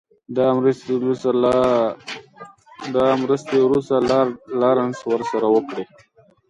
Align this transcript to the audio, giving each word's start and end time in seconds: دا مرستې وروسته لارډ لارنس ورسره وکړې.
دا 2.97 3.05
مرستې 3.27 3.57
وروسته 3.65 3.97
لارډ 4.11 4.33
لارنس 4.61 4.97
ورسره 5.11 5.47
وکړې. 5.55 5.85